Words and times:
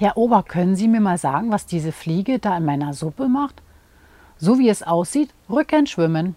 Herr 0.00 0.16
Ober, 0.16 0.42
können 0.42 0.76
Sie 0.76 0.88
mir 0.88 1.02
mal 1.02 1.18
sagen, 1.18 1.52
was 1.52 1.66
diese 1.66 1.92
Fliege 1.92 2.38
da 2.38 2.56
in 2.56 2.64
meiner 2.64 2.94
Suppe 2.94 3.28
macht? 3.28 3.60
So 4.38 4.58
wie 4.58 4.70
es 4.70 4.82
aussieht, 4.82 5.28
Rücken 5.50 5.86
schwimmen. 5.86 6.36